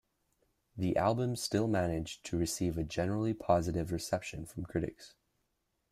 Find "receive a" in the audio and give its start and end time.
2.39-2.83